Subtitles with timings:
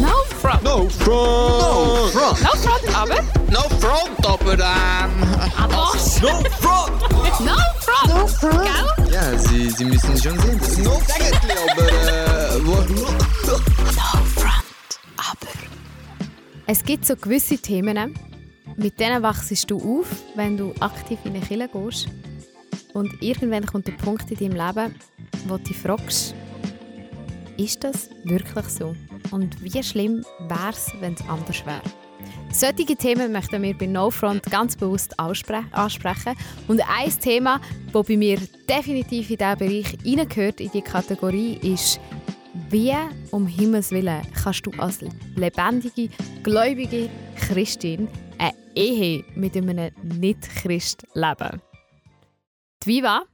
[0.00, 0.62] No front.
[0.62, 1.06] No front!
[1.08, 2.42] No front!
[2.42, 3.22] No front, aber.
[3.50, 5.10] No front, aber ähm...
[5.56, 5.76] Aber.
[5.76, 7.00] No front!
[7.40, 8.08] No front.
[8.08, 8.64] No front.
[8.64, 9.12] Gell?
[9.12, 12.66] Ja, Sie, Sie müssen schon sehen, das ist no Eigentlich, aber äh...
[12.66, 13.56] Wo, No
[14.34, 15.52] front, aber.
[16.66, 18.14] Es gibt so gewisse Themen,
[18.76, 22.08] mit denen wachst du auf, wenn du aktiv in eine Kirche gehst.
[22.92, 24.94] Und irgendwann kommt der Punkt in deinem Leben,
[25.46, 26.34] wo du dich fragst,
[27.58, 28.94] ist das wirklich so?
[29.30, 31.82] Und wie schlimm wäre es, wenn es anders wäre?
[32.52, 36.34] Solche Themen möchten wir bei No Front ganz bewusst ansprechen.
[36.68, 37.60] Und ein Thema,
[37.92, 38.38] das bei mir
[38.68, 42.00] definitiv in diesen Bereich hineingehört, in die Kategorie, ist,
[42.70, 42.94] wie
[43.30, 45.00] um Himmels Willen kannst du als
[45.34, 46.08] lebendige,
[46.42, 51.60] gläubige Christin eine Ehe mit einem Nicht-Christ leben?
[52.82, 53.24] Die Viva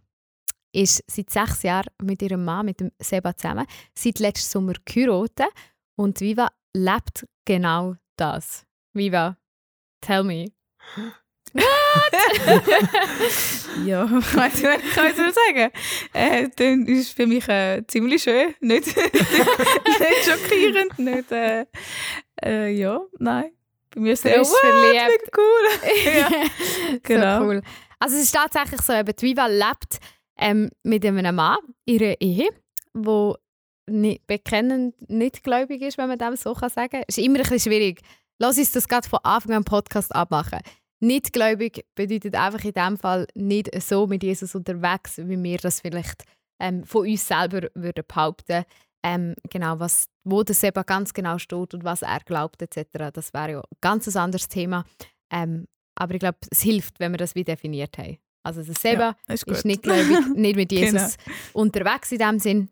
[0.73, 3.67] ist seit sechs Jahren mit ihrem Mann, mit dem Seba, zusammen.
[3.95, 5.49] Seit letzten Sommer geheiratet.
[5.97, 8.65] Und Viva lebt genau das.
[8.93, 9.37] Viva,
[10.01, 10.47] tell me.
[13.85, 15.71] Ja, ich weiß nicht, ich kann so sagen.
[16.13, 18.55] Äh, dann ist es für mich äh, ziemlich schön.
[18.61, 21.33] Nicht, nicht schockierend, nicht.
[21.33, 21.67] Äh,
[22.45, 23.53] äh, ja, nein.
[23.95, 25.31] Bei mir ist es verliebt.
[25.37, 25.91] cool.
[26.05, 26.29] ja,
[27.03, 27.41] genau.
[27.41, 27.63] So cool.
[27.99, 29.99] Also es ist tatsächlich so, eben, die Viva lebt
[30.43, 32.49] ähm, mit einem Mann, ihre Ehe,
[32.93, 33.37] wo
[33.89, 37.05] nicht, bekennend nicht gläubig ist, wenn man dem so kann sagen kann.
[37.07, 38.01] Ist immer ein bisschen schwierig.
[38.39, 40.61] Lass uns das gerade von Anfang an im Podcast abmachen.
[41.01, 45.81] Nicht gläubig bedeutet einfach in dem Fall nicht so mit Jesus unterwegs, wie wir das
[45.81, 46.25] vielleicht
[46.61, 48.65] ähm, von uns selber würden behaupten
[49.05, 53.11] ähm, genau, was, wo der Seba ganz genau steht und was er glaubt etc.
[53.13, 54.85] Das wäre ja ein ganz anderes Thema.
[55.31, 58.19] Ähm, aber ich glaube, es hilft, wenn wir das wie definiert haben.
[58.45, 61.37] Also der Seba Ja, ist nicht gläubig, nicht mit Jesus Genau.
[61.53, 62.71] unterwegs in dem Sinn.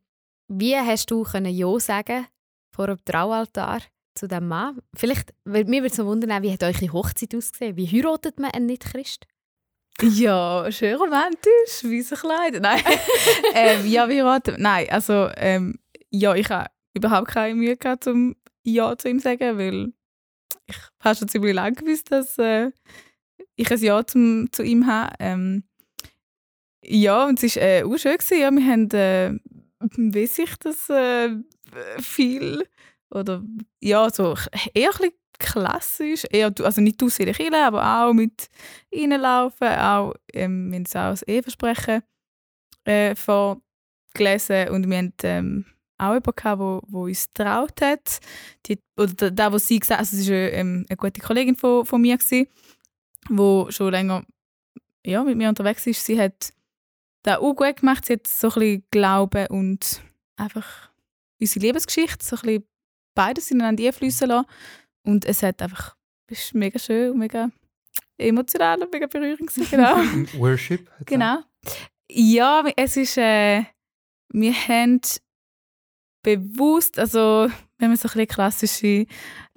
[0.48, 2.26] Wie hast du können Ja sagen
[2.74, 3.80] vor dem Traualtar
[4.14, 4.80] zu dem Mann?
[4.96, 7.76] Vielleicht, mir würde es wundern, wie hat eure Hochzeit ausgesehen?
[7.76, 9.26] Wie heiratet man einen Nicht-Christ?
[10.02, 12.60] Ja, schön romantisch, weiße Kleider.
[12.60, 12.80] Nein.
[13.54, 14.56] ähm, ja, wie raten?
[14.58, 15.78] Nein, also ähm,
[16.10, 18.34] ja, ich habe überhaupt keine Mühe gehabt, um
[18.64, 19.92] Ja zu ihm zu sagen, weil
[20.66, 22.70] ich habe schon ziemlich lange gewusst, dass äh,
[23.56, 25.14] ich ein Ja zum, zu ihm habe.
[25.18, 25.64] Ähm,
[26.82, 28.16] ja, und es war äh, auch schön.
[28.16, 28.50] Gewesen, ja.
[28.50, 29.38] Wir haben, äh,
[29.80, 31.36] weiß ich das, äh,
[31.98, 32.64] viel
[33.10, 33.42] oder
[33.80, 34.36] ja, so
[34.74, 38.48] eher ein klassisch, eher, also nicht aus in der Kirche, aber auch mit
[38.94, 42.02] reinlaufen, auch, ähm, wir haben auch das Eheversprechen
[42.84, 45.64] äh, vorgelesen und wir haben ähm,
[45.98, 48.20] auch jemanden gehabt, wo, wo uns getraut hat.
[48.66, 51.84] Die, oder der, der, was sie gesagt also es war ähm, eine gute Kollegin von,
[51.84, 52.46] von mir, die
[53.28, 54.24] schon länger
[55.04, 56.04] ja, mit mir unterwegs ist.
[56.04, 56.52] Sie hat
[57.22, 58.06] das auch gut gemacht.
[58.06, 60.02] Sie hat so ein bisschen Glauben und
[60.36, 60.90] einfach
[61.40, 62.64] unsere Lebensgeschichte so ein bisschen
[63.14, 64.46] beides ineinander einfließen lassen.
[65.02, 65.96] Und es hat einfach,
[66.30, 67.50] es ist mega schön und mega
[68.18, 69.96] emotional und mega berührend genau.
[70.38, 70.90] Worship.
[71.06, 71.38] genau.
[72.10, 73.64] Ja, es ist, äh,
[74.32, 75.00] wir haben
[76.22, 79.06] bewusst, also wenn man so ein bisschen klassische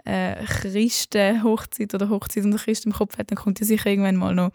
[0.05, 4.33] äh, Christen-Hochzeit oder Hochzeit unter Christen im Kopf hat, dann kommt ja sicher irgendwann mal
[4.33, 4.51] noch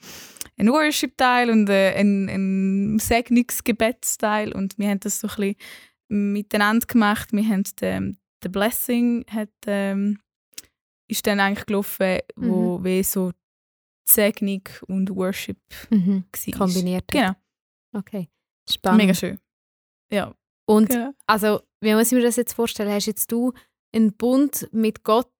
[0.59, 5.57] ein Worship-Teil und äh, ein, ein Segnungsgebetsteil und wir haben das so ein bisschen
[6.09, 7.33] miteinander gemacht.
[7.33, 10.21] Wir haben den, den Blessing hat, ähm,
[11.09, 13.33] ist dann eigentlich gelaufen, wo wie so
[14.09, 15.59] Segnung und Worship
[15.91, 16.25] Mhm.
[16.33, 16.59] war.
[16.59, 17.09] Kombiniert.
[17.09, 17.33] Genau,
[17.95, 18.29] Okay.
[18.71, 18.99] Spannend.
[19.03, 19.39] mega schön.
[20.11, 20.35] Ja,
[20.67, 21.13] Und genau.
[21.27, 22.91] also, wie muss ich mir das jetzt vorstellen?
[22.93, 23.53] Hast jetzt du
[23.95, 25.31] einen Bund mit Gott,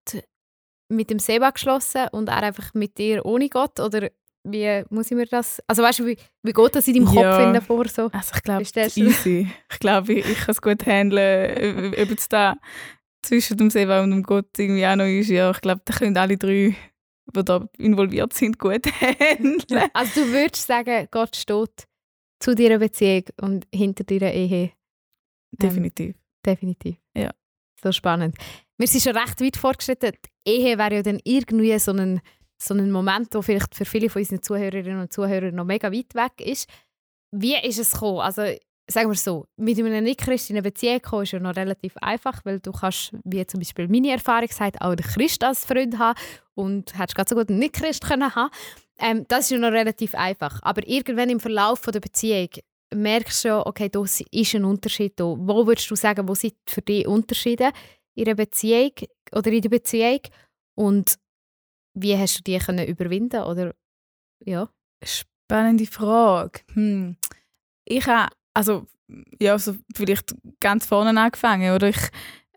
[0.89, 3.79] mit dem Seba geschlossen und er einfach mit dir ohne Gott?
[3.79, 4.09] Oder
[4.43, 5.61] wie muss ich mir das...
[5.67, 7.37] Also weißt du, wie, wie geht das in deinem Ja.
[7.37, 8.09] Kopf in vor so?
[8.11, 9.47] Also ich glaube, easy.
[9.71, 12.55] Ich glaube, ich, ich kann es gut handeln, ob es da
[13.21, 15.29] zwischen dem Seva und dem Gott irgendwie auch noch ist.
[15.29, 16.75] Ja, ich glaube, da können alle drei,
[17.35, 19.89] die da involviert sind, gut handeln.
[19.93, 21.87] Also du würdest sagen, Gott steht
[22.39, 24.71] zu deiner Beziehung und hinter deiner Ehe.
[25.51, 26.15] Definitiv.
[26.45, 26.95] Definitiv.
[27.15, 27.31] Ja.
[27.83, 28.35] So spannend.
[28.77, 30.13] Wir sind schon recht weit fortgeschritten.
[30.47, 32.21] Die Ehe wäre ja dann irgendwie so ein,
[32.61, 36.13] so ein Moment, der vielleicht für viele von unseren Zuhörerinnen und Zuhörern noch mega weit
[36.15, 36.69] weg ist.
[37.31, 38.19] Wie ist es gekommen?
[38.19, 38.41] Also,
[38.89, 42.43] sagen wir so, mit einem Nicht-Christ in eine Beziehung kommen ist ja noch relativ einfach,
[42.43, 46.19] weil du kannst, wie zum Beispiel meine Erfahrung sagt, auch einen Christ als Freund haben
[46.55, 48.51] und hättest ganz so gut einen Nicht-Christ können haben.
[48.99, 50.59] Ähm, das ist ja noch relativ einfach.
[50.63, 52.49] Aber irgendwann im Verlauf der Beziehung
[52.93, 55.23] merkst du schon, okay, da ist ein Unterschied da.
[55.25, 57.71] Wo würdest du sagen, wo sind für dich Unterschiede
[58.15, 58.91] in einer Beziehung
[59.31, 60.19] oder in der Beziehung
[60.75, 61.15] und
[61.93, 63.73] wie hast du die können überwinden oder
[64.45, 64.69] ja?
[65.03, 66.61] Spannende Frage.
[66.73, 67.17] Hm.
[67.85, 68.87] Ich habe, also,
[69.39, 71.89] ja, also vielleicht ganz vorne angefangen, oder?
[71.89, 72.09] Ich,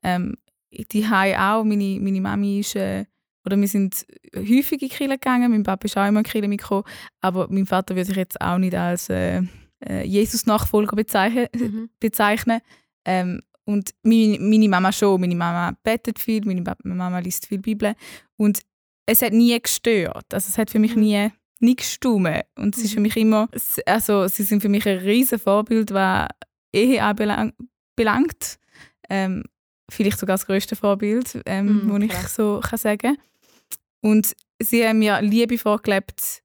[0.03, 0.37] ähm,
[0.71, 3.07] die auch, meine, meine Mami ist, äh,
[3.45, 4.07] oder wir sind
[4.37, 6.85] häufig in Kirche gegangen, mein Papa ist auch immer in Kirche mitgekommen,
[7.21, 9.43] aber mein Vater würde sich jetzt auch nicht als äh,
[9.85, 11.49] äh, Jesus-Nachfolger bezeichnen.
[11.55, 11.91] Mhm.
[12.01, 12.61] bezeichnen.
[13.05, 15.21] Ähm, und meine, meine Mama schon.
[15.21, 17.95] Meine Mama betet viel, meine Mama liest viel Bibel.
[18.37, 18.61] Und
[19.07, 20.33] es hat nie gestört.
[20.33, 21.03] Also es hat für mich Mhm.
[21.03, 21.29] nie,
[21.61, 22.41] nie gestummen.
[22.57, 23.03] Und es ist für Mhm.
[23.05, 23.49] mich immer,
[23.87, 26.29] also sie sind für mich ein riesen Vorbild, was
[26.75, 27.53] Ehe anbelang-
[27.97, 28.59] belangt.
[29.11, 29.45] Ähm,
[29.91, 33.19] vielleicht sogar das größte Vorbild, ähm, wo ich so kann sagen
[34.01, 36.43] Und sie haben mir Liebe vorgelebt.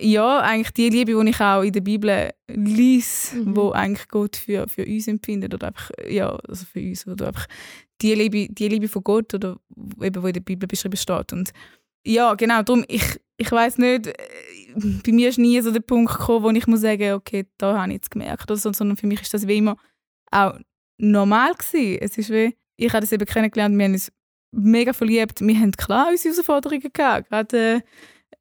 [0.00, 3.56] Ja, eigentlich die Liebe, die ich auch in der Bibel lese, Mhm.
[3.56, 7.46] wo eigentlich Gott für, für uns empfindet oder einfach, ja, also für uns oder einfach
[8.00, 9.58] die Liebe, die Liebe von Gott oder
[10.02, 11.32] eben, wo in der Bibel beschrieben steht.
[11.32, 11.50] Und
[12.06, 13.04] ja, genau, darum, ich,
[13.36, 14.14] ich weiß nicht, äh,
[15.04, 17.88] bei mir ist nie so der Punkt gekommen, wo ich muss sagen, okay, da habe
[17.88, 19.76] ich jetzt gemerkt, oder so, sondern für mich ist das wie immer
[20.30, 20.54] auch
[20.98, 21.98] normal gewesen.
[22.00, 24.12] Es ist wie, ich habe das eben kennengelernt, wir haben uns
[24.52, 27.82] mega verliebt, wir haben klar unsere Herausforderungen gehabt, gerade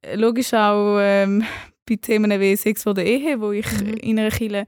[0.01, 1.43] äh, logisch auch ähm,
[1.87, 3.93] bei Themen wie Sex vor der Ehe, wo ich Mhm.
[3.95, 4.67] in einer Kirche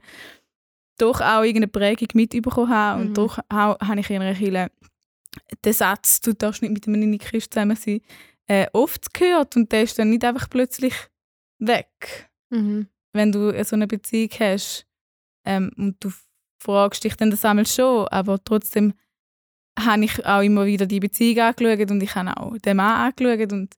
[1.00, 3.08] doch auch irgendeine Prägung mitbekommen habe Mhm.
[3.08, 4.70] und doch habe ich in einer Kirche
[5.64, 8.00] den Satz, du darfst nicht mit einem Nicht-Christ zusammen sein,
[8.48, 10.94] äh, oft gehört und der ist dann nicht einfach plötzlich
[11.60, 12.30] weg.
[12.50, 12.88] Mhm.
[13.12, 14.86] Wenn du so eine Beziehung hast
[15.44, 16.10] ähm, und du
[16.62, 18.92] fragst dich dann das einmal schon, aber trotzdem
[19.78, 23.52] habe ich auch immer wieder die Beziehung angeschaut und ich habe auch den Mann angeschaut
[23.52, 23.74] und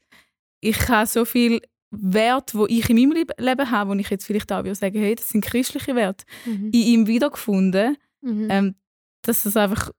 [0.60, 1.60] ich habe so viel
[1.92, 5.14] Wert, wo ich in meinem Leb- Leben habe, wo ich jetzt vielleicht auch sagen, hey,
[5.14, 6.66] das sind christliche Werte, Mhm.
[6.72, 8.48] in ihm wiedergefunden, Mhm.
[8.50, 8.74] ähm,
[9.22, 9.90] dass es einfach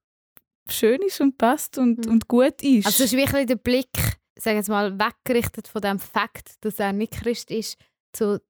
[0.69, 2.11] schön ist und passt und, Mhm.
[2.13, 2.85] und gut ist.
[2.85, 3.89] Also es ist wirklich der Blick,
[4.37, 7.77] sag jetzt mal, weggerichtet von dem Fakt, dass er nicht Christ ist,
[8.13, 8.41] zu,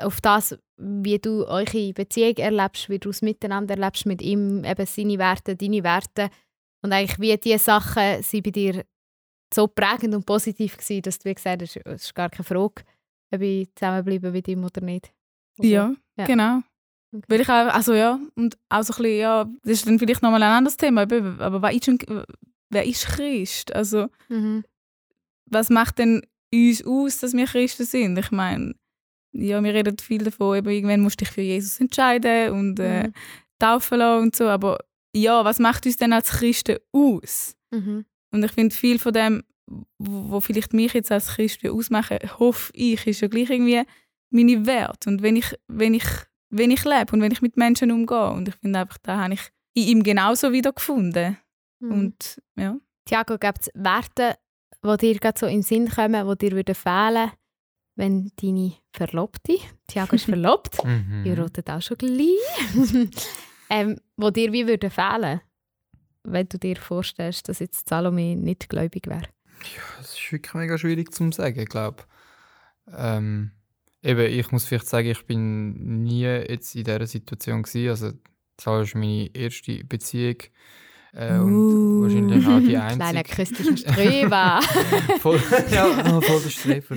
[0.00, 4.86] auf das, wie du eure Beziehung erlebst, wie du es miteinander erlebst mit ihm, eben
[4.86, 6.30] seine Werte, deine Werte.
[6.82, 8.84] Und eigentlich wie diese Sachen sind bei dir
[9.54, 12.82] so prägend und positiv gewesen, dass du wie gesagt hast, es ist gar keine Frage,
[13.32, 15.12] ob ich zusammenbleibe mit ihm oder nicht.
[15.58, 16.26] Also, ja, Ja.
[16.26, 16.60] genau.
[17.10, 17.24] Okay.
[17.28, 20.22] Weil ich auch, also ja, und auch so ein bisschen, ja, das ist dann vielleicht
[20.22, 21.88] nochmal ein anderes Thema, aber wer ist,
[22.70, 23.74] wer ist Christ?
[23.74, 24.64] Also, Mhm.
[25.46, 26.22] was macht denn
[26.52, 28.18] uns aus, dass wir Christen sind?
[28.18, 28.74] Ich meine,
[29.32, 33.04] ja, wir reden viel davon, eben, irgendwann musst du dich für Jesus entscheiden und äh,
[33.08, 33.12] Mhm.
[33.58, 34.78] taufen lassen und so, aber
[35.16, 37.56] ja, was macht uns denn als Christen aus?
[37.70, 38.04] Mhm.
[38.30, 39.44] Und ich finde, viel von dem,
[39.98, 43.82] wo wo vielleicht mich jetzt als Christen ausmachen, hoffe ich, ist ja gleich irgendwie
[44.30, 45.10] meine Werte.
[45.10, 46.04] Und wenn ich, wenn ich,
[46.50, 48.30] wenn ich lebe und wenn ich mit Menschen umgehe.
[48.30, 51.38] Und ich finde einfach, da habe ich in ihm genauso wiedergefunden.
[51.80, 51.92] Mhm.
[51.92, 52.76] Und ja.
[53.04, 54.36] Tiago, gibt es Werte,
[54.84, 57.30] die dir gerade so in den Sinn kommen, die dir würden fehlen
[57.98, 59.56] wenn deine Verlobte,
[59.88, 61.24] Tiago ist verlobt, Mhm.
[61.26, 62.38] ihr rotet auch schon gleich,
[63.70, 65.40] ähm, die dir wie würden fehlen,
[66.32, 69.28] wenn du dir vorstellst, dass jetzt Salome nicht gläubig wäre.
[69.98, 72.04] Das ist wirklich mega schwierig zu sagen, ich glaube.
[72.96, 73.50] Ähm,
[74.02, 77.88] eben, ich muss vielleicht sagen, ich bin nie jetzt in dieser Situation gewesen.
[77.90, 78.12] Also,
[78.56, 80.36] das ist meine erste Beziehung.
[81.12, 82.66] Äh, und wahrscheinlich auch die
[82.96, 83.22] Kleiner einzige.
[83.24, 84.60] christlicher Streber.
[85.20, 85.40] voll,
[85.72, 86.96] ja, ah, voll der Streber.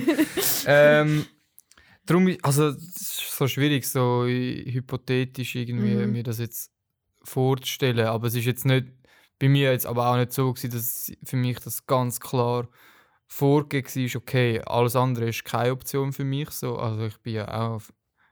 [0.66, 1.24] ähm,
[2.06, 6.12] darum, also, es ist so schwierig, so hypothetisch irgendwie Mhm.
[6.12, 6.70] mir das jetzt
[7.24, 8.06] vorzustellen.
[8.06, 8.86] Aber es ist jetzt nicht,
[9.42, 12.68] bei mir jetzt aber auch nicht so gewesen, dass für mich das ganz klar
[13.26, 16.50] vorgegeben war, okay, alles andere ist keine Option für mich.
[16.50, 16.76] So.
[16.76, 17.82] Also ich bin ja auch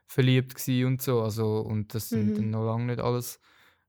[0.07, 1.21] verliebt und so.
[1.21, 2.35] Also, und das sind Mhm.
[2.35, 3.41] dann noch lange nicht alles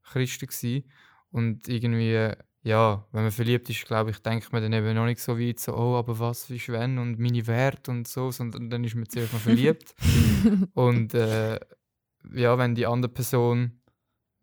[0.03, 0.91] Christen gewesen.
[1.31, 2.33] Und irgendwie,
[2.65, 5.61] ja, wenn man verliebt ist, glaube ich, denkt man dann eben noch nicht so weit,
[5.61, 9.09] so, oh, aber was ist wenn und meine Werte und so, sondern dann ist man
[9.09, 9.95] zuerst mal verliebt.
[10.75, 11.61] und äh,
[12.35, 13.79] ja, wenn die andere Person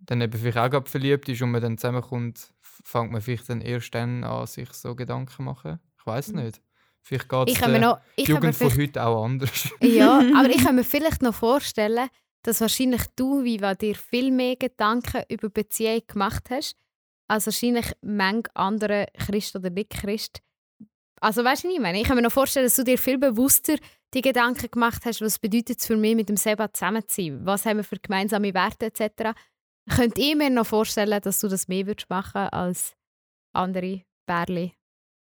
[0.01, 3.61] dann eben vielleicht auch gerade verliebt ist und man dann zusammenkommt, fängt man vielleicht dann
[3.61, 5.79] erst dann an, sich so Gedanken zu machen.
[5.97, 6.61] Ich weiß nicht.
[7.01, 9.69] Vielleicht geht es der noch, Jugend von heute auch anders.
[9.81, 12.09] ja, aber ich kann mir vielleicht noch vorstellen,
[12.43, 16.75] dass wahrscheinlich du, wie war dir viel mehr Gedanken über Beziehung gemacht hast,
[17.27, 20.41] als wahrscheinlich manch andere Christ oder nicht Christ.
[21.21, 21.99] Also weißt du, was ich meine?
[21.99, 23.75] Ich kann mir noch vorstellen, dass du dir viel bewusster
[24.13, 27.39] die Gedanken gemacht hast, was bedeutet es für mich, mit dem Seba zusammen zu sein?
[27.43, 29.37] Was haben wir für gemeinsame Werte etc.
[29.89, 32.95] Könnte ich mir noch vorstellen, dass du das mehr würdest machen als
[33.53, 34.71] andere Pärchen,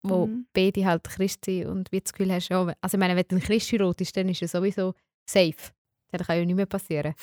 [0.03, 0.45] wo Mhm.
[0.53, 3.35] beide halt Christ sind und wie das Gefühl hast, ja, also ich meine, wenn du
[3.35, 4.93] ein Christ heiratest, dann ist es sowieso
[5.29, 5.55] safe.
[6.11, 7.13] Dann kann ja nichts mehr passieren.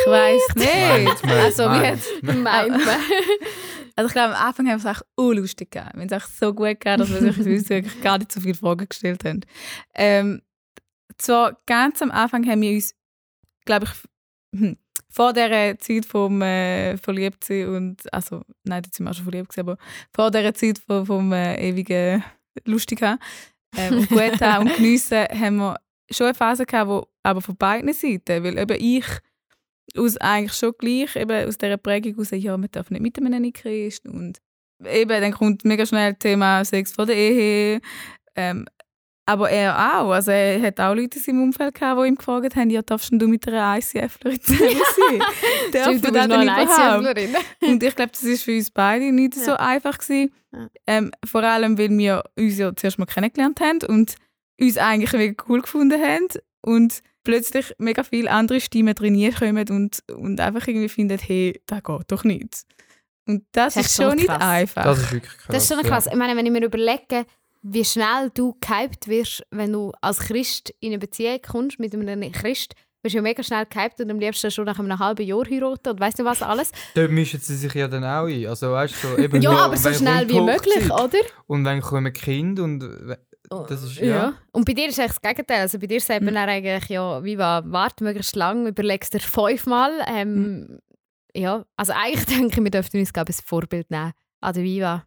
[0.00, 1.24] Ich weiß nicht.
[1.24, 2.42] Meint also, wie meint jetzt, man.
[2.42, 2.78] Meint man.
[3.96, 5.94] also ich glaube, am Anfang haben wir es echt unlustig gehabt.
[5.94, 8.40] Wir haben es echt so gut gehabt, dass wir sich uns wirklich gar nicht so
[8.40, 9.40] viele Fragen gestellt haben.
[9.94, 10.42] Ähm,
[11.18, 12.94] zwar ganz am Anfang haben wir uns,
[13.64, 14.76] glaube ich, hm,
[15.16, 19.48] vor dieser Zeit vom äh, Verliebtsein und, also, nein, da sind wir auch schon verliebt
[19.48, 19.78] gewesen, aber
[20.14, 22.22] vor dieser Zeit vom, vom äh, ewigen
[22.66, 23.18] lustig haben
[23.78, 25.76] ähm, und gut haben und geniessen, haben wir
[26.10, 29.06] schon eine Phase gehabt, wo aber von beiden Seiten, weil eben ich
[29.96, 33.40] aus eigentlich schon gleich, eben aus dieser Prägung aus, ja, man darf nicht mit einem
[33.40, 34.38] Nicht-Christ und
[34.84, 37.80] eben, dann kommt mega schnell das Thema Sex vor der Ehe,
[38.34, 38.66] ähm,
[39.26, 40.12] aber er auch.
[40.12, 43.10] Also er hat auch Leute in seinem Umfeld gehabt, die ihm gefragt haben, ja, darfst
[43.12, 45.22] du mit einer ICF-Lerin zusammen sein?
[45.72, 47.62] Darf du das noch denn überhaupt?
[47.62, 50.32] Und ich glaube, das ist für uns beide nicht so einfach gewesen.
[50.52, 50.68] Ja.
[50.86, 54.14] Ähm, vor allem, weil wir uns ja zuerst mal kennengelernt haben und
[54.60, 56.28] uns eigentlich mega cool gefunden haben
[56.62, 61.82] und plötzlich mega viele andere Stimmen drin kommen und, und einfach irgendwie finden, hey, das
[61.82, 62.64] geht doch nicht.
[63.26, 64.40] Und das, Das ist ist schon schon nicht krass.
[64.40, 64.84] einfach.
[64.84, 65.46] Das ist wirklich krass.
[65.48, 65.90] Das ist schon ja.
[65.90, 66.06] krass.
[66.06, 67.26] Ich meine, wenn ich mir überlege,
[67.68, 72.32] wie schnell du gehypt wirst, wenn du als Christ in eine Beziehung kommst mit einem
[72.32, 75.44] Christ, wirst du ja mega schnell gehypt und am liebsten schon nach einem halben Jahr
[75.44, 76.70] heiraten und weißt du was alles.
[76.94, 78.46] Dort mischen sie sich ja dann auch ein.
[78.46, 81.18] Also weißt du, so, eben, Ja, ja, aber so schnell wie möglich, oder?
[81.46, 82.84] Und dann kommen Kinder und
[83.68, 84.34] das ist ja.
[84.52, 85.60] Und bei dir ist eigentlich das Gegenteil.
[85.60, 89.20] Also bei dir sagt man dann eigentlich, ja, wie war, warte möglichst lang, überlegst dir
[89.20, 89.92] fünfmal.
[90.08, 90.80] Ähm,
[91.36, 94.62] Ja, also eigentlich denke ich, wir dürften uns glaube ich, ein Vorbild nehmen an der
[94.62, 95.04] Viva.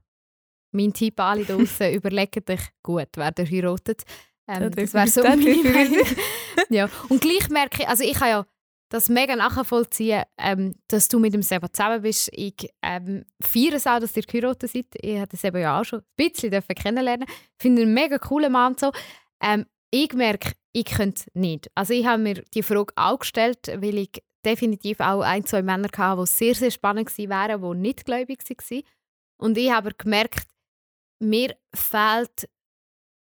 [0.72, 4.04] Mein Tipp alle draußen, überlegt euch gut, wer ihr heiratet.
[4.48, 5.46] Ähm, das wäre so meine
[6.70, 6.90] ja.
[7.10, 8.46] Und gleich merke ich, also ich kann ja
[8.90, 12.30] das mega nachvollziehen, ähm, dass du mit dem Seba zusammen bist.
[12.34, 14.88] Ich ähm, feiere es auch, dass ihr geheiratet seid.
[14.96, 17.28] Ich habe den Seba ja auch schon ein bisschen kennenlernen.
[17.30, 18.76] Ich finde ihn einen mega coolen Mann.
[18.80, 18.92] So.
[19.42, 21.70] Ähm, ich merke, ich könnte nicht.
[21.76, 25.90] Also ich habe mir die Frage auch gestellt, weil ich definitiv auch ein, zwei Männer
[25.96, 28.84] hatte, die sehr, sehr spannend wären, die nicht gläubig waren.
[29.38, 30.48] Und ich habe aber gemerkt,
[31.20, 32.50] mir fehlt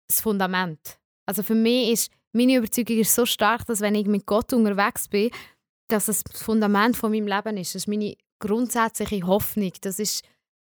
[0.09, 0.99] das Fundament.
[1.27, 5.09] Also für mich ist meine Überzeugung ist so stark, dass wenn ich mit Gott unterwegs
[5.09, 5.31] bin,
[5.89, 7.75] dass das Fundament von meinem Leben ist.
[7.75, 9.73] Das ist meine grundsätzliche Hoffnung.
[9.81, 10.25] Das ist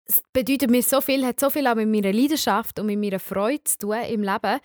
[0.08, 3.20] es bedeutet mir so viel, hat so viel auch mit meiner Leidenschaft und mit meiner
[3.20, 4.60] Freude zu tun im Leben.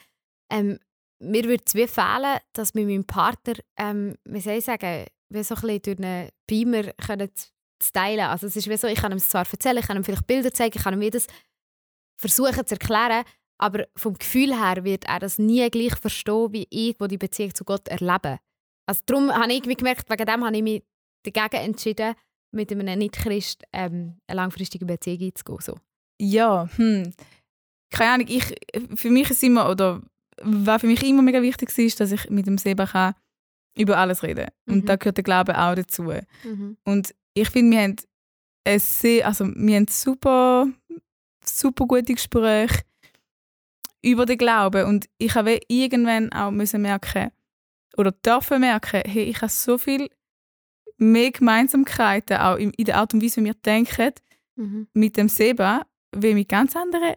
[0.51, 0.79] Ähm,
[1.19, 5.43] mir würde es wie fehlen, dass mit meinem Partner, ähm, wie soll ich sagen, wie
[5.43, 8.27] so ein bisschen durch einen Beamer können zu teilen.
[8.27, 10.27] Also es ist wie so, ich kann ihm es zwar erzählen, ich kann ihm vielleicht
[10.27, 11.27] Bilder zeigen, ich kann ihm wie das
[12.21, 13.25] versuchen zu erklären,
[13.59, 17.55] aber vom Gefühl her wird er das nie gleich verstehen, wie ich, wo die Beziehung
[17.55, 18.39] zu Gott erlebe.
[18.87, 20.83] Also darum habe ich gemerkt, wegen dem habe ich mich
[21.25, 22.15] dagegen entschieden,
[22.53, 25.61] mit einem Nicht-Christ ähm, eine langfristige Beziehung einzugehen.
[25.61, 25.79] So.
[26.21, 27.13] Ja, hm.
[27.91, 28.55] Keine Ahnung, ich,
[28.95, 30.03] für mich ist immer, oder
[30.43, 33.15] was für mich immer mega wichtig war, ist, dass ich mit dem Seba kann
[33.77, 34.75] über alles reden Mhm.
[34.75, 36.03] Und da gehört der Glaube auch dazu.
[36.03, 36.77] Mhm.
[36.85, 37.97] Und ich finde, wir haben
[38.65, 40.69] ein sehr, also wir haben super,
[41.59, 42.83] super gute Gespräche
[44.03, 44.87] über den Glauben.
[44.87, 47.31] Und ich habe irgendwann auch müssen merken,
[47.97, 50.09] oder dürfen merken, hey, ich habe so viel
[50.97, 54.13] mehr Gemeinsamkeiten, auch in, der Art und Weise, wie wir denken,
[54.57, 54.89] Mhm.
[54.93, 57.15] mit dem Seba, wie mit ganz anderen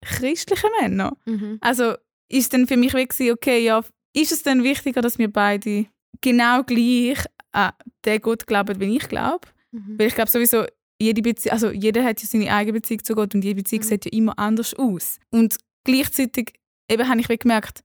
[0.00, 1.14] christlichen Männern.
[1.26, 1.58] Mhm.
[1.60, 1.94] Also
[2.28, 3.84] ist dann für mich gewesen, okay, ja,
[4.14, 5.86] ist es dann wichtiger, dass wir beide
[6.20, 7.18] genau gleich
[7.52, 7.72] an
[8.04, 9.46] den Gott glauben, wie ich glaube?
[9.72, 9.98] Mhm.
[9.98, 10.64] Weil ich glaube sowieso,
[11.00, 13.88] jede Bezie also jeder hat ja seine eigene Beziehung zu Gott und jede Beziehung Mhm.
[13.88, 15.18] sieht ja immer anders aus.
[15.30, 16.52] Und gleichzeitig
[16.90, 17.82] eben habe ich gemerkt,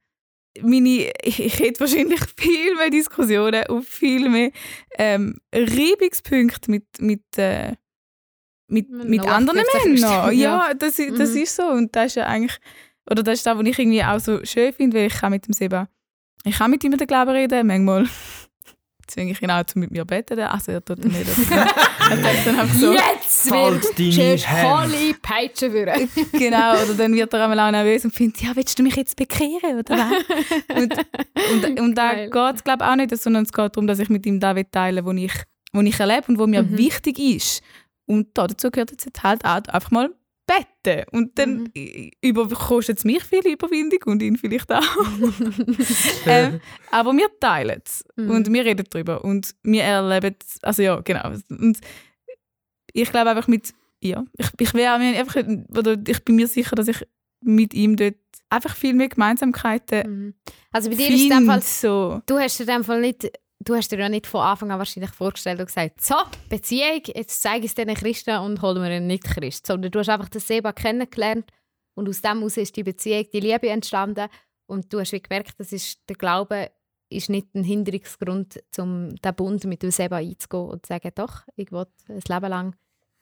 [0.61, 4.51] meine, ich, ich hätte wahrscheinlich viel mehr Diskussionen und viel mehr
[4.97, 7.73] ähm, Reibungspunkte mit, mit, äh,
[8.67, 10.37] mit, Mit mit anderen 58 Männern.
[10.37, 11.37] Ja, das, das Mhm.
[11.41, 11.63] ist so.
[11.67, 12.57] Und das ist ja eigentlich,
[13.09, 15.45] oder das ist das, was ich irgendwie auch so schön finde, weil ich kann mit
[15.45, 15.87] dem Seba,
[16.43, 18.07] ich kann mit ihm den Glauben reden, manchmal
[19.07, 20.39] zwinge ich ihn auch zu mit mir beten.
[20.39, 21.27] Also er tut nicht.
[21.27, 22.93] Das, er dann einfach so.
[22.93, 26.09] Jetzt wird volle Peitsche führen.
[26.31, 29.15] Genau, oder dann wird er einmal auch nervös und findet, ja, willst du mich jetzt
[29.15, 30.77] bekehren oder was?
[30.81, 30.93] und,
[31.65, 34.09] und, und da geht es glaube ich auch nicht, sondern es geht darum, dass ich
[34.09, 35.43] mit ihm da teilen will, was ich,
[35.73, 36.77] was ich erlebe und was mir Mhm.
[36.77, 37.61] wichtig ist.
[38.05, 40.09] Und da dazu gehört jetzt halt auch einfach mal
[40.45, 41.05] beten.
[41.11, 41.71] Und dann Mhm.
[41.75, 44.81] äh, über, kostet es mich viel Überwindung und ihn vielleicht auch.
[46.25, 46.59] ähm,
[46.91, 48.29] aber wir teilen es Mhm.
[48.29, 50.61] und wir reden darüber und wir erleben es.
[50.63, 51.31] Also ja, genau.
[51.49, 51.79] Und
[52.93, 56.87] ich glaube einfach mit, ja, ich, ich, wär, einfach, oder ich bin mir sicher, dass
[56.87, 57.05] ich
[57.41, 58.15] mit ihm dort
[58.49, 60.33] einfach viel mehr Gemeinsamkeiten Mhm.
[60.71, 61.61] Also bei dir ist Fall, finde.
[61.61, 62.21] So.
[62.25, 65.11] du hast in dem Fall nicht, du hast dir ja nicht von Anfang an wahrscheinlich
[65.11, 66.15] vorgestellt und gesagt, so,
[66.49, 69.65] Beziehung, jetzt zeige ich es diesen Christen und hol mir einen Nicht-Christ.
[69.67, 71.49] Sondern du hast einfach den Seba kennengelernt
[71.95, 74.27] und aus dem heraus ist die Beziehung, die Liebe entstanden
[74.67, 76.71] und du hast wie gemerkt, das ist, der Glaube
[77.09, 81.43] ist nicht ein Hinderungsgrund, um den Bund mit dem Seba einzugehen und zu sagen, doch,
[81.55, 82.75] ich will ein Leben lang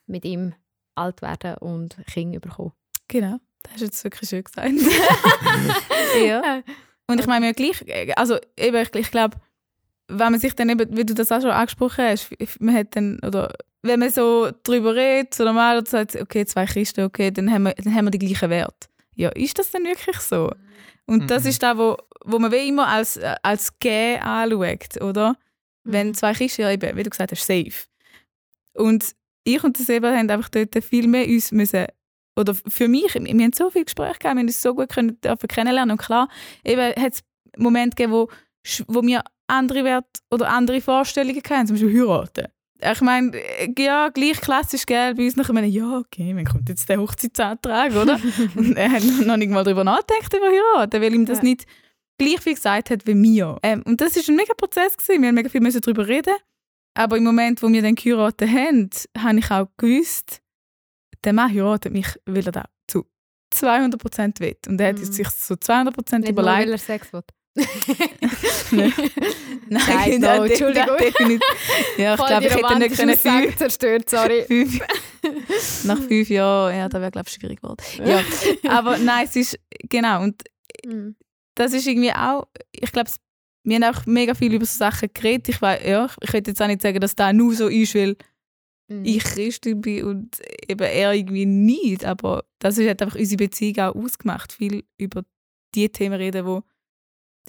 [0.08, 0.54] mit ihm
[0.96, 2.72] alt werden und Kinder bekommen.
[3.08, 4.70] Genau, das hast du jetzt wirklich schön gesagt.
[6.25, 6.63] ja.
[7.06, 7.84] Und ich meine mir gleich,
[8.18, 9.38] also eben, ich, ich glaube,
[10.07, 12.29] wenn man sich dann eben, wie du das auch schon angesprochen hast,
[12.60, 16.65] man hat dann, oder wenn man so drüber redet, so normal und sagt, okay, zwei
[16.65, 18.88] Christen, okay, dann haben wir, dann haben wir die gleichen Werte.
[19.15, 20.51] Ja, ist das denn wirklich so?
[21.05, 21.50] Und das Mhm.
[21.50, 25.36] ist da, wo, wo man wie immer als, als Gay anschaut, oder?
[25.83, 27.88] Wenn zwei Christen, ja eben, wie du gesagt hast, safe.
[28.74, 31.86] Und ich und der Seba haben einfach dort viel mehr uns müssen,
[32.36, 35.19] oder für mich, wir haben so viel Gespräche gehabt, wir haben uns so gut können,
[35.22, 36.29] dürfen kennenlernen und klar,
[36.63, 37.19] eben hat es
[37.57, 38.29] Momente gegeben, wo,
[38.88, 42.48] wo wir andere Werte oder andere Vorstellungen hatten, zum Beispiel heiraten.
[42.92, 43.32] Ich meine,
[43.78, 47.94] ja, gleich klassisch, gell, bei uns nachher, meine, ja, okay, wann kommt jetzt der Hochzeitsantrag,
[47.96, 48.20] oder?
[48.56, 51.44] und er hat noch nicht mal darüber nachgedacht, über heiraten, weil ihm das Ja.
[51.46, 51.66] nicht
[52.18, 53.58] gleich viel gesagt hat wie mir.
[53.64, 55.22] Ähm, und das war ein mega Prozess, gewesen.
[55.22, 56.34] wir haben mega viel müssen darüber reden.
[56.96, 60.42] Aber im Moment, wo wir dann geheiratet haben, habe ich auch gewusst,
[61.24, 63.06] der Mann heiratet mich, weil er das zu
[63.54, 64.58] 200% will.
[64.68, 65.06] Und er hat Mhm.
[65.06, 66.72] sich so 200% Nicht nur, weil überlegt.
[66.72, 67.22] er Sex will.
[67.55, 68.93] Nein.
[69.69, 71.39] Nein, das- no, das- Entschuldigung.
[71.98, 74.43] Ja, ich glaube, ich hätte nicht können fünf, zerstört, sorry.
[74.48, 74.79] fünf,
[75.86, 77.83] nach fünf Jahren, ja, da wäre glaube ich schwierig geworden.
[78.03, 78.22] Ja,
[78.72, 80.41] aber nein, es ist, genau, und
[80.86, 81.15] Mhm.
[81.55, 83.10] das ist irgendwie auch, ich glaube,
[83.63, 85.48] wir haben auch mega viel über so Sachen geredet.
[85.50, 88.17] Ich weiß, ja, ich, will jetzt auch nicht sagen, dass das nur so ist, weil
[88.89, 89.05] Mhm.
[89.05, 92.03] ich Christin bin und eben er irgendwie nicht.
[92.03, 94.51] Aber das hat einfach unsere Beziehung auch ausgemacht.
[94.51, 95.24] Viel über
[95.74, 96.60] die Themen reden, die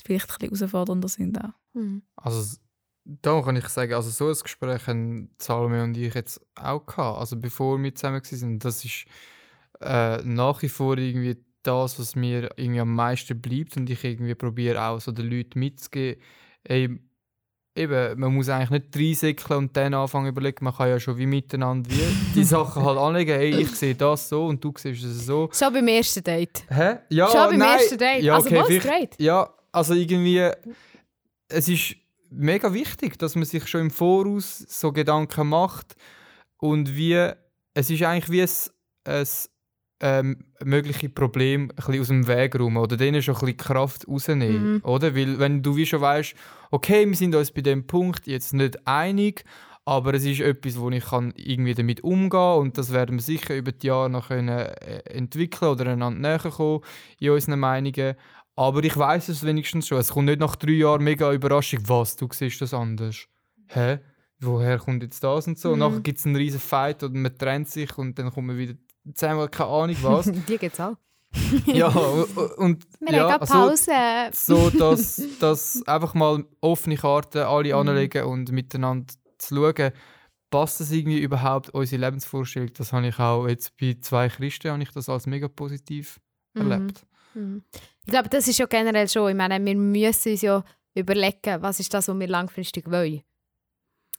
[0.04, 1.38] vielleicht ein bisschen herausfordernder sind.
[1.42, 1.50] Auch.
[1.74, 2.02] Mhm.
[2.16, 2.56] Also,
[3.04, 7.18] da kann ich sagen, also so ein Gespräch haben Salome und ich jetzt auch gehabt,
[7.20, 8.58] also bevor wir zusammen waren.
[8.58, 9.04] Das ist
[9.80, 14.34] äh, nach wie vor irgendwie das, was mir irgendwie am meisten bleibt und ich irgendwie
[14.34, 16.20] probiere auch so den Leuten mitzugeben,
[16.64, 16.98] ey,
[17.76, 21.16] eben, man muss eigentlich nicht reinsäckeln und dann anfangen zu überlegen, man kann ja schon
[21.18, 25.04] wie miteinander wie die Sachen halt anlegen, hey, ich sehe das so und du siehst
[25.04, 25.50] es so.
[25.52, 26.64] Schon beim ersten Date.
[26.68, 26.96] Hä?
[27.10, 27.78] Ja, Schon beim nein.
[27.78, 28.22] ersten Date.
[28.22, 29.14] Ja, also okay, was vielleicht- great.
[29.20, 30.50] Ja, also irgendwie,
[31.48, 31.96] es ist
[32.30, 35.96] mega wichtig, dass man sich schon im Voraus so Gedanken macht
[36.58, 37.30] und wie,
[37.74, 38.48] es ist eigentlich wie ein,
[39.20, 39.26] ein
[40.00, 44.08] ähm, mögliche Problem ein bisschen aus dem Weg räumen oder denen schon ein bisschen Kraft
[44.08, 44.80] rausnehmen, Mhm.
[44.84, 45.14] oder?
[45.14, 46.34] Weil wenn du wie schon weißt,
[46.70, 49.44] okay, wir sind uns bei dem Punkt jetzt nicht einig,
[49.86, 53.54] aber es ist etwas, wo ich kann irgendwie damit umgehen und das werden wir sicher
[53.56, 56.80] über die Jahre noch können, äh, entwickeln oder einander näher kommen
[57.20, 58.14] in unseren Meinungen.
[58.56, 59.98] Aber ich weiß es wenigstens schon.
[59.98, 63.26] Es kommt nicht nach drei Jahren mega Überraschung, was, du siehst das anders.
[63.68, 63.98] Hä?
[64.40, 65.70] Woher kommt jetzt das und so?
[65.70, 65.80] Und Mhm.
[65.80, 68.74] nachher gibt es einen riesen Fight oder man trennt sich und dann kommt man wieder
[69.14, 70.30] zusammen, keine Ahnung was.
[70.48, 70.96] Die geht's auch.
[71.66, 73.90] ja, und, und Wir ja, also, Pause.
[74.32, 77.88] so, dass, dass einfach mal offene Karten alle Mhm.
[77.88, 79.90] anlegen und miteinander zu schauen,
[80.50, 82.70] passt das irgendwie überhaupt unsere Lebensvorstellung?
[82.74, 86.20] Das habe ich auch jetzt bei zwei Christen habe ich das als mega positiv
[86.54, 86.70] Mhm.
[86.70, 87.04] erlebt.
[87.34, 87.62] Mhm.
[88.04, 89.30] Ich glaube, das ist ja generell schon.
[89.30, 93.22] Ich meine, wir müssen uns ja überlegen, was ist das, was wir langfristig wollen.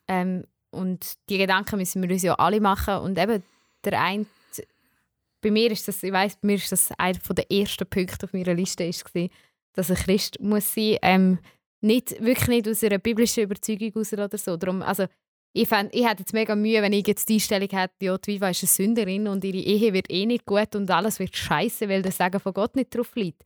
[0.07, 2.97] Ähm, und die Gedanken müssen wir uns ja alle machen.
[2.97, 3.43] Und eben
[3.83, 4.25] der eine,
[5.41, 8.33] bei mir ist das, ich weiß, bei mir ist das einer der ersten Punkte auf
[8.33, 9.05] meiner Liste ist
[9.73, 10.97] dass ein Christ muss sein.
[11.01, 11.39] Ähm,
[11.81, 14.57] nicht wirklich nicht aus einer biblischen Überzeugung heraus oder so.
[14.57, 15.05] Darum, also
[15.55, 18.33] ich, fänd, ich hätte jetzt mega Mühe, wenn ich jetzt die Einstellung hätte, ja, die
[18.33, 21.87] Viva ist eine Sünderin und ihre Ehe wird eh nicht gut und alles wird scheiße,
[21.87, 23.41] weil das Sagen von Gott nicht drauf liegt.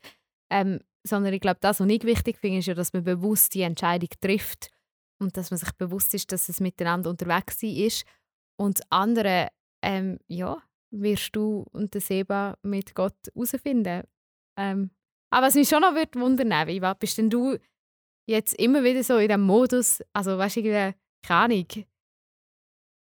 [0.52, 3.62] Ähm, sondern ich glaube, das, was ich wichtig finde, ist ja, dass man bewusst die
[3.62, 4.72] Entscheidung trifft
[5.22, 8.06] und dass man sich bewusst ist, dass es miteinander unterwegs ist.
[8.60, 9.50] Und das andere,
[9.84, 10.58] ähm, ja,
[10.92, 14.02] wirst du und der Seba mit Gott herausfinden.
[14.58, 14.90] Ähm,
[15.30, 17.56] aber was mich schon noch würde wundern, Viva, bist denn du
[18.28, 20.96] jetzt immer wieder so in diesem Modus, also weißt du, keine
[21.28, 21.68] Ahnung,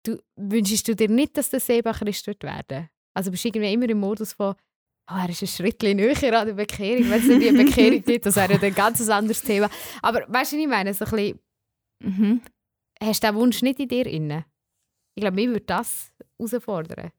[0.03, 2.89] du, wünschst du dir nicht, dass der Seba Christ wird werden?
[3.13, 4.55] Also bist du irgendwie immer im Modus von,
[5.11, 8.25] oh, er ist ein Schritt näher an der Bekehrung, wenn es nicht die Bekehrung gibt,
[8.25, 9.69] das wäre ja ein ganz anderes Thema.
[10.01, 11.39] Aber weißt du, was ich meine, so ein bisschen,
[12.01, 12.41] Mhm.
[13.01, 14.45] hast du den Wunsch nicht in dir inne?
[15.15, 17.11] Ich glaube, mir würde das herausfordern.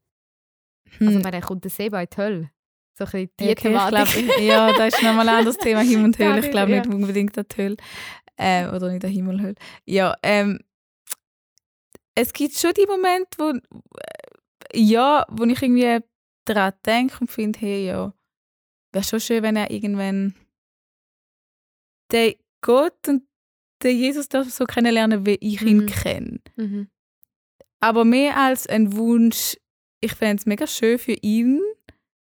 [1.00, 1.24] Also, Hm.
[1.24, 2.50] wenn kommt der Seba in die Hölle.
[2.98, 4.24] So ein bisschen die Ja, okay, ich Thematik.
[4.26, 6.40] glaub, ja, das ist nochmal ein anderes Thema, Himmel und Hölle.
[6.40, 7.76] Ich glaube nicht unbedingt an die Hölle.
[8.36, 9.54] Äh, oder nicht an Himmel und Hölle.
[9.84, 10.58] Ja, ähm,
[12.14, 13.52] es gibt schon die Momente, wo,
[14.74, 16.04] ja, wo ich irgendwie
[16.44, 18.12] daran denke und finde, hey, ja,
[18.92, 20.34] wäre schon schön, wenn er irgendwann
[22.12, 23.22] den Gott und
[23.82, 25.86] den Jesus so kennenlernen, wie ich ihn Mhm.
[25.86, 26.40] kenne.
[26.56, 26.88] Mhm.
[27.80, 29.56] Aber mehr als ein Wunsch,
[30.00, 31.62] ich fände es mega schön für ihn,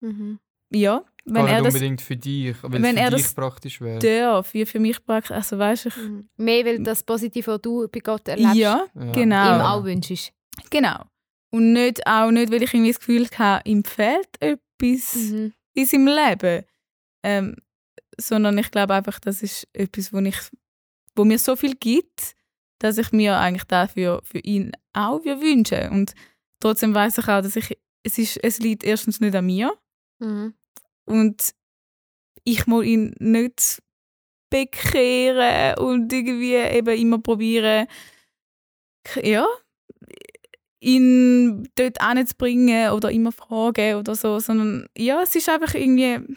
[0.02, 0.39] Mhm.
[0.71, 3.21] ja, wenn Gar er nicht das unbedingt für dich, weil wenn es für er dich
[3.23, 3.99] das praktisch wäre.
[3.99, 6.29] darf, wie für mich praktisch, also weißt ich, Mhm.
[6.38, 9.11] Mehr, weil das Positive, was du bei Gott erlebst, ja, Ja.
[9.11, 9.55] genau.
[9.55, 10.31] ihm auch wünschst.
[10.69, 11.03] genau.
[11.51, 15.53] Und nicht auch nicht, weil ich irgendwie das Gefühl habe, ihm fehlt etwas Mhm.
[15.73, 16.63] in seinem Leben,
[17.23, 17.55] ähm,
[18.19, 20.38] sondern ich glaube einfach, das ist etwas, wo ich
[21.17, 22.35] wo mir so viel gibt,
[22.79, 25.89] dass ich mir eigentlich dafür für ihn auch würde wünschen.
[25.91, 26.13] Und
[26.59, 29.73] trotzdem weiß ich auch, dass ich, es, ist, es liegt erstens nicht an mir
[30.19, 30.53] Mhm.
[31.06, 31.54] Und
[32.44, 33.82] ich muss ihn nicht
[34.50, 37.88] bekehren und irgendwie eben immer probieren,
[39.22, 39.46] ja,
[40.80, 46.36] ihn dort hinzubringen oder immer fragen oder so, sondern ja, es ist einfach irgendwie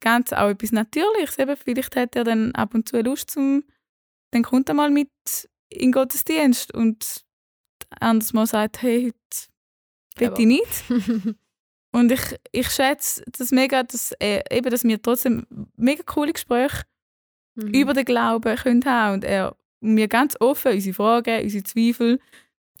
[0.00, 1.38] ganz auch etwas Natürliches.
[1.38, 3.64] Eben, vielleicht hat er dann ab und zu Lust zum,
[4.32, 5.10] dann kommt er mal mit
[5.68, 7.24] in den Gottesdienst und
[8.00, 9.12] anders mal sagt, hey,
[10.18, 10.84] heute ich nicht.
[11.92, 12.20] Und ich,
[12.52, 16.82] ich schätze das mega, dass, äh, eben, dass wir trotzdem mega coole Gespräche
[17.56, 17.74] Mhm.
[17.74, 22.20] über den Glauben können haben und er und wir ganz offen unsere Fragen, unsere Zweifel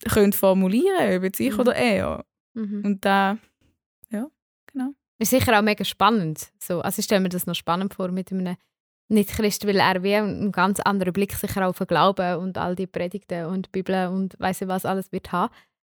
[0.08, 1.60] können formulieren, ob jetzt ich Mhm.
[1.60, 2.24] oder er.
[2.54, 2.84] Mhm.
[2.84, 3.36] Und da,
[4.10, 4.28] ja,
[4.72, 4.92] genau.
[5.18, 6.50] Ist sicher auch mega spannend.
[6.62, 8.56] So, also ich stelle mir das noch spannend vor mit einem
[9.08, 12.86] Nicht-Christ, weil er wie einen ganz anderen Blick sicher auf den Glauben und all die
[12.86, 15.52] Predigten und die Bibel und weiss ich was alles wird haben.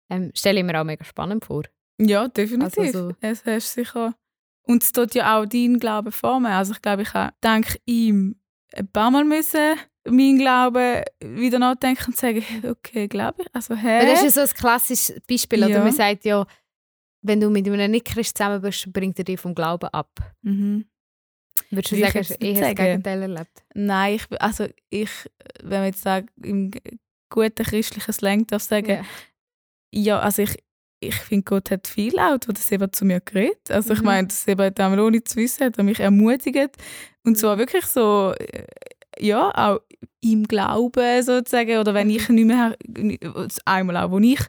[0.10, 1.64] Ähm, stelle ich mir auch mega spannend vor.
[2.00, 2.78] Ja, definitiv.
[2.80, 4.16] Also so- Es hast sicher.
[4.66, 6.52] Und es tut ja auch deinen Glauben formen.
[6.52, 8.36] Also ich glaube, ich habe dank ihm
[8.76, 9.76] ein paar Mal müssen
[10.06, 13.48] meinen Glauben wieder nachdenken und sagen, okay, glaube ich.
[13.54, 14.06] Also, hä?
[14.06, 15.60] Das ist ja so ein klassisches Beispiel.
[15.64, 15.84] Oder Ja.
[15.84, 16.46] man sagt ja,
[17.22, 20.10] wenn du mit einem Nicht-Christ zusammen bist, bringt er dich vom Glauben ab.
[20.42, 20.86] mhm.
[21.70, 22.76] Würdest du sagen, hast du eher das.
[22.76, 23.64] Gegenteil erlebt?
[23.76, 25.10] Nein, ich, also ich,
[25.62, 26.72] wenn man jetzt sagt, im
[27.30, 29.04] guten christlichen Slang darf sagen, Ja.
[29.96, 30.58] Ja, also ich,
[31.08, 33.70] ich finde, Gott hat viel auch, wo das eben zu mir geredet.
[33.70, 34.06] Also ich Mhm.
[34.06, 36.72] meine, das eben einmal ohne zu wissen, hat er mich ermutigt.
[37.24, 38.66] Und zwar wirklich so, äh,
[39.20, 39.80] ja, auch
[40.22, 41.78] im Glauben sozusagen.
[41.78, 42.76] Oder wenn ich nicht mehr,
[43.66, 44.40] einmal auch, wo ich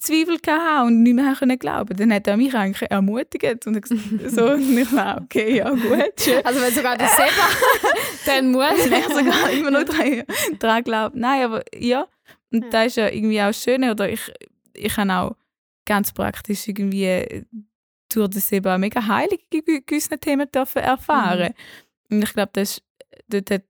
[0.00, 3.66] Zweifel hatte und nicht mehr können glauben dann hat er mich eigentlich ermutigt.
[3.66, 6.44] Und gesagt, so, und ich war okay, ja gut, schön.
[6.44, 7.48] Also wenn sogar der Seba
[8.26, 8.86] dann muss.
[8.86, 10.22] Ich sogar immer noch dran,
[10.60, 11.18] dran glaube.
[11.18, 12.06] Nein, aber ja.
[12.52, 12.70] Und Ja.
[12.70, 13.82] das ist ja irgendwie auch schön.
[13.90, 14.20] Oder ich,
[14.74, 15.36] ich habe auch
[15.88, 17.44] ganz praktisch irgendwie äh,
[18.12, 21.54] durch das eben auch mega heilig gewissen Themen dürfen erfahren.
[22.10, 22.80] Und ich glaube, das
[23.28, 23.64] dort hat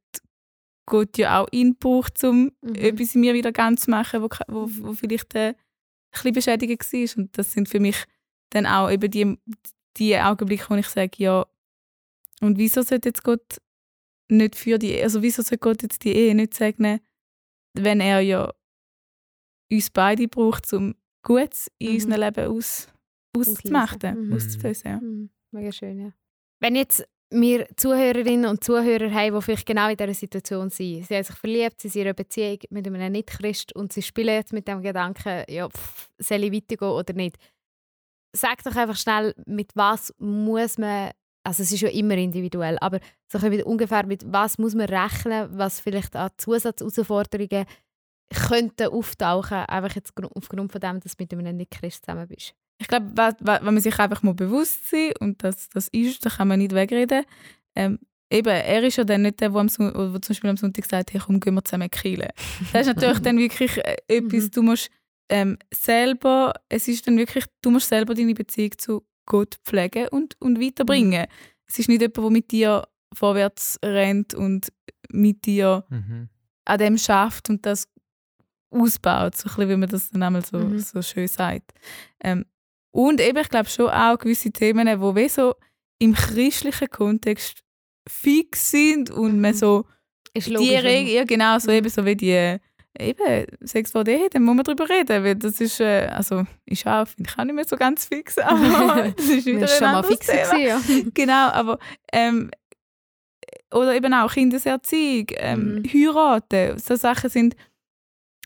[0.87, 2.75] Gott ja auch gebraucht, um Mhm.
[2.75, 5.55] etwas in mir wieder ganz zu machen, wo, wo, wo vielleicht äh, ein
[6.13, 7.23] bisschen beschädigt war.
[7.23, 8.05] Und das sind für mich
[8.51, 9.39] dann auch eben die,
[9.97, 11.47] die Augenblicke, wo ich sage, ja,
[12.41, 13.61] und wieso sollte jetzt Gott
[14.31, 17.01] nicht für die, also wieso sollte Gott jetzt die Ehe nicht segnen,
[17.75, 18.53] wenn er ja
[19.71, 20.95] uns beide braucht, um
[21.29, 21.95] Gutes in Mhm.
[21.95, 22.89] unserem Leben aus,
[23.37, 24.33] auszumachen, Mhm.
[24.33, 24.91] auszulösen.
[24.91, 24.97] Ja.
[25.01, 26.13] Mhm, Mega schön, ja.
[26.61, 31.05] Wenn jetzt wir Zuhörerinnen und Zuhörer haben, die vielleicht genau in dieser Situation sind.
[31.07, 34.35] Sie haben sich verliebt, sie sind in einer Beziehung mit einem Nicht-Christ und sie spielen
[34.35, 37.37] jetzt mit dem Gedanken, ja, pff, soll ich weitergehen oder nicht.
[38.35, 41.11] Sag doch einfach schnell, mit was muss man,
[41.45, 42.99] also es ist ja immer individuell, aber
[43.31, 47.67] so ungefähr mit was muss man rechnen, was vielleicht an Zusatzausforderungen
[48.35, 52.55] könnten auftauchen, einfach jetzt gru- aufgrund von dem, dass du mit einem Nicht-Christ zusammen bist.
[52.81, 56.49] Ich glaube, wenn man sich einfach mal bewusst sein und das, das ist, da kann
[56.49, 57.25] man nicht wegreden.
[57.75, 57.99] Ähm,
[58.31, 60.85] eben, er ist ja dann nicht der, der, am Son- oder zum Beispiel am Sonntag
[60.87, 62.29] sagt, hey, komm, gehen wir zusammen killen.
[62.73, 64.51] Das ist natürlich dann wirklich äh, etwas, Mhm.
[64.51, 64.91] du musst
[65.31, 70.41] ähm, selber, es ist dann wirklich, du musst selber deine Beziehung zu Gott pflegen und,
[70.41, 71.27] und weiterbringen.
[71.67, 74.73] Es ist nicht jemand, der mit dir vorwärts rennt und
[75.11, 76.29] mit dir Mhm.
[76.65, 77.89] an dem schafft und das
[78.71, 80.79] ausbaut, so ein bisschen, wie man das dann einmal so, Mhm.
[80.79, 81.73] so schön sagt.
[82.23, 82.45] Ähm,
[82.91, 85.55] und eben, ich glaube schon auch gewisse Themen, die wie so
[85.99, 87.63] im christlichen Kontext
[88.09, 89.57] fix sind und man Mhm.
[89.59, 89.85] so
[90.35, 90.83] Ist die logisch.
[90.83, 91.77] Regel, ja genau, so Mhm.
[91.77, 92.57] eben so wie die
[92.99, 96.87] eben Sex vor Ehe, dann muss man darüber reden, weil das ist, äh, also ist
[96.87, 100.03] auch, finde ich auch nicht mehr so ganz fix, aber das ist wieder schon mal
[100.03, 100.27] fix.
[100.27, 100.81] Gewesen, Ja.
[101.15, 101.79] Genau, aber
[102.13, 102.51] ähm,
[103.73, 105.83] oder eben auch Kindeserziehung, ähm, Mhm.
[105.93, 107.55] heiraten, so Sachen sind,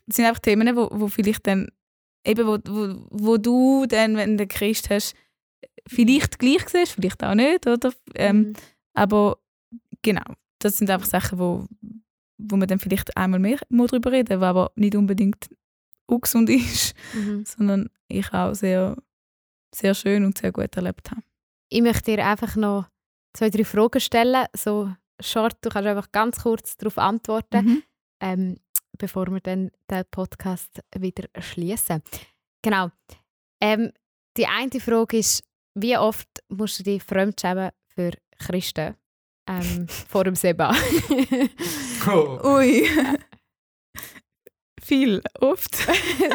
[0.07, 1.69] sind einfach Themen, wo, wo vielleicht dann
[2.25, 5.15] eben, wo, wo, wo du dann, wenn du Christ hast,
[5.87, 7.91] vielleicht gleich siehst, vielleicht auch nicht, oder?
[8.15, 8.53] Ähm, Mhm.
[8.95, 9.39] Aber
[10.03, 10.21] genau,
[10.59, 11.65] das sind einfach Sachen, wo,
[12.37, 15.49] wo man dann vielleicht einmal mehr mal drüber reden, was aber nicht unbedingt
[16.05, 17.43] ungesund ist, Mhm.
[17.45, 18.95] sondern ich auch sehr,
[19.73, 21.23] sehr schön und sehr gut erlebt habe.
[21.69, 22.87] Ich möchte dir einfach noch
[23.33, 24.45] zwei, drei Fragen stellen.
[24.55, 27.83] So short, du kannst einfach ganz kurz darauf antworten, Mhm.
[28.21, 28.57] ähm,
[28.97, 32.01] bevor wir dann den Podcast wieder schließen.
[32.61, 32.89] Genau.
[33.61, 33.91] Ähm,
[34.37, 35.43] die eine Frage ist,
[35.75, 38.95] wie oft musst du dich fremdschämen für Christen?
[39.47, 40.75] Ähm, vor dem Seba.
[42.07, 42.39] Oh.
[42.57, 42.87] Ui.
[44.81, 45.75] Viel, oft,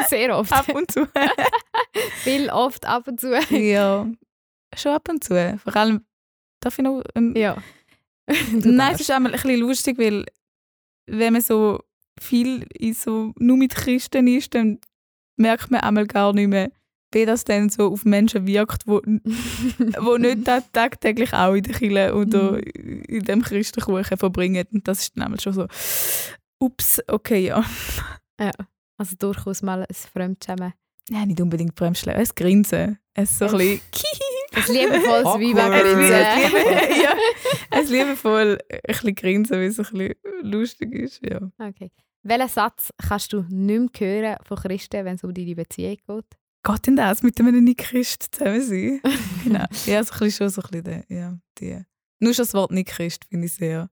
[0.09, 0.51] Sehr oft.
[0.51, 1.07] ab und zu.
[2.23, 3.31] Viel, oft, ab und zu.
[3.55, 4.07] ja,
[4.75, 5.59] schon ab und zu.
[5.63, 6.03] Vor allem,
[6.59, 7.03] darf ich noch...
[7.13, 7.61] Ähm, ja.
[8.51, 10.25] Nein, es ist einmal ein bisschen lustig, weil
[11.07, 11.79] wenn man so
[12.21, 14.79] viel in so, nur mit Christen ist, dann
[15.37, 16.71] merkt man einmal gar nicht mehr,
[17.11, 19.01] wie das dann so auf Menschen wirkt, wo,
[20.01, 23.01] wo nicht tag- tagtäglich auch in der Kirche oder Mhm.
[23.07, 24.65] in dem Christenkuchen verbringen.
[24.71, 25.65] Und das ist dann einmal schon so,
[26.59, 27.63] ups, okay, ja.
[28.97, 30.73] Also durchaus mal ein Fremdschämen.
[31.09, 32.99] Nein, nicht unbedingt bremsen, ein Grinsen.
[33.15, 33.81] Es so ein bisschen,
[34.51, 36.11] Ein liebevolles Weibergrinsen.
[37.03, 37.13] ja,
[37.71, 41.21] ein liebevoll ein bisschen grinsen, weil es ein bisschen lustig ist.
[41.25, 41.39] Ja.
[41.59, 41.91] Okay.
[42.23, 46.37] Welchen Satz kannst du nicht mehr hören von Christen, wenn es um deine Beziehung geht?
[46.63, 49.01] Geht denn das mit einem Nicht-Christ zusammen sein?
[49.43, 49.65] genau.
[49.85, 51.81] Ja, so ein bisschen schon so ein bisschen ja, die.
[52.19, 53.89] Nur schon das Wort Nicht-Christ finde ich sehr.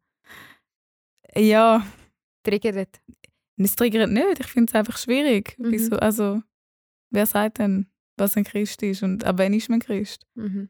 [1.36, 1.86] Ja,
[2.44, 3.02] Triggert.
[3.58, 4.40] es triggert nicht.
[4.40, 5.58] Ich finde es einfach schwierig.
[5.58, 5.72] Mhm.
[5.72, 6.42] Wieso, also,
[7.10, 7.88] wer sagt denn,
[8.18, 10.26] was ein Christ ist und ab wann ist man Christ?
[10.36, 10.70] Mhm.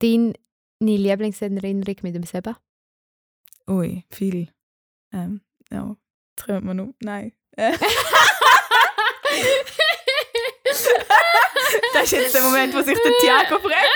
[0.00, 0.34] Deine
[0.80, 2.58] Lieblingserinnerung mit dem Seba?
[3.68, 4.48] Ui, viel.
[5.12, 5.40] Ähm,
[5.70, 5.96] ja,
[6.36, 6.94] kommt man noch.
[7.00, 7.32] Nein.
[11.92, 13.88] Das ist jetzt der Moment, wo sich der Tiago fragt.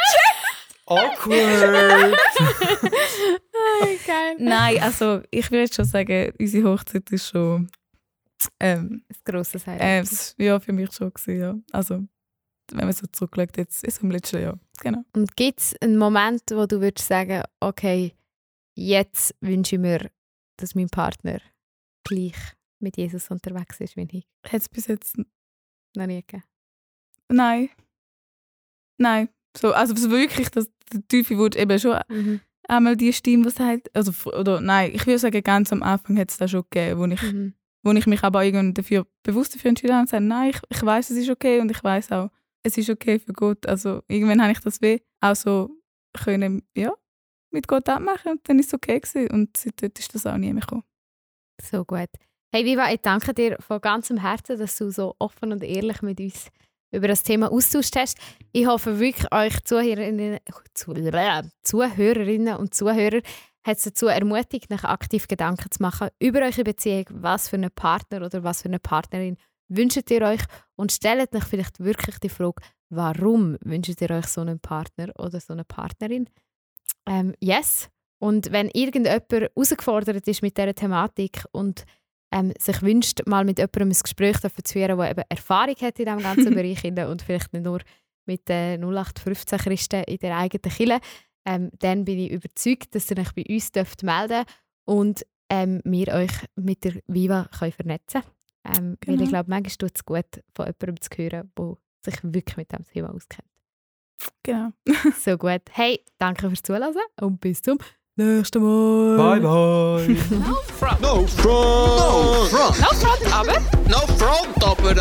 [0.87, 2.18] Awkward!
[4.07, 4.37] Geil.
[4.38, 7.68] Nein, also ich würde jetzt schon sagen, unsere Hochzeit ist schon.
[8.61, 9.81] Ähm, Das grosse Highlight.
[9.83, 11.55] äh, es- ja, für mich schon gewesen, ja.
[11.72, 12.05] Also,
[12.72, 14.59] wenn man so zurückschaut, jetzt ist im letzten Jahr.
[14.81, 15.03] Genau.
[15.12, 18.14] Und gibt es einen Moment, wo du würdest sagen, okay,
[18.77, 20.11] jetzt wünsche ich mir,
[20.57, 21.40] dass mein Partner
[22.09, 22.37] gleich
[22.81, 24.27] mit Jesus unterwegs ist wie ich?
[24.51, 25.16] Hat es bis jetzt.
[25.97, 26.44] Noch nie gegeben.
[27.29, 27.71] Nein.
[28.99, 29.29] Nein.
[29.57, 32.40] So, also so wirklich, dass der tiefe Wunsch eben schon Mhm.
[32.68, 36.31] einmal die Stimme, die sagt, also, oder nein, ich würde sagen, ganz am Anfang hat
[36.31, 37.55] es das schon gegeben, wo ich, Mhm.
[37.83, 40.83] wo ich mich aber irgendwann dafür, bewusst dafür entschieden habe und gesagt, nein, ich, ich
[40.83, 42.31] weiß, es ist okay und ich weiß auch,
[42.62, 43.66] es ist okay für Gott.
[43.66, 45.71] Also irgendwann habe ich das weh auch so
[46.12, 46.92] können, ja,
[47.51, 49.31] mit Gott abmachen und dann ist es okay gewesen.
[49.31, 50.85] und seitdem ist das auch nie mehr gekommen.
[51.61, 52.09] So gut.
[52.53, 56.21] Hey Viva, ich danke dir von ganzem Herzen, dass du so offen und ehrlich mit
[56.21, 56.49] uns
[56.90, 58.18] über das Thema austauscht hast.
[58.53, 60.38] Ich hoffe wirklich, euch Zuhörerinnen,
[60.75, 60.94] zu,
[61.62, 63.21] Zuhörerinnen und Zuhörer
[63.64, 67.71] hat es dazu ermutigt, nach aktiv Gedanken zu machen über eure Beziehung, was für einen
[67.71, 69.37] Partner oder was für eine Partnerin
[69.68, 70.40] wünscht ihr euch
[70.77, 75.40] und stellt euch vielleicht wirklich die Frage, warum wünscht ihr euch so einen Partner oder
[75.40, 76.29] so eine Partnerin?
[77.07, 77.90] Ähm, yes.
[78.19, 81.85] Und wenn irgendjemand herausgefordert ist mit dieser Thematik und
[82.33, 86.05] ähm, sich wünscht, mal mit jemandem ein Gespräch zu führen, der eben Erfahrung hat in
[86.05, 87.81] diesem ganzen Bereich und vielleicht nicht nur
[88.27, 91.01] mit den 0815 Christen in der eigenen Kirche,
[91.47, 94.45] ähm, dann bin ich überzeugt, dass ihr euch bei uns dürft melden
[94.85, 98.23] und ähm, wir euch mit der Viva können vernetzen
[98.65, 99.23] Weil Genau.
[99.23, 102.85] ich glaube, manchmal tut es gut, von jemandem zu hören, der sich wirklich mit diesem
[102.85, 103.49] Thema auskennt.
[104.43, 104.71] Genau.
[105.19, 105.63] So gut.
[105.71, 107.79] Hey, danke fürs Zuhören und bis zum
[108.21, 109.17] Nächste Mal.
[109.17, 109.49] Bye, bye.
[109.49, 111.01] No front.
[111.01, 111.47] No front.
[111.47, 112.81] No front.
[112.81, 113.61] No front, aber.
[113.87, 114.91] No front, aber.
[114.91, 114.99] Ähm,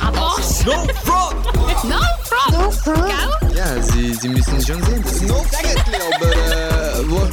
[0.00, 0.14] aber.
[0.16, 1.44] No front.
[1.84, 2.52] no front.
[2.52, 3.04] No front.
[3.06, 3.54] Gell?
[3.54, 5.84] Ja, Sie, Sie müssen schon sehen, das ist no front,
[6.14, 7.02] aber.
[7.02, 7.28] No.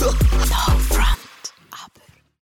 [0.00, 0.83] no.